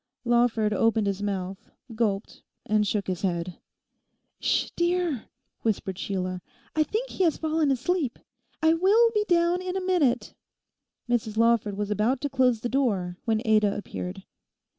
[0.25, 3.59] Lawford opened his mouth, gulped, and shook his head.
[4.39, 5.25] 'Ssh, dear!'
[5.61, 6.41] whispered Sheila,
[6.75, 8.17] 'I think he has fallen asleep.
[8.63, 10.33] I will be down in a minute.'
[11.07, 14.23] Mrs Lawford was about to close the door when Ada appeared.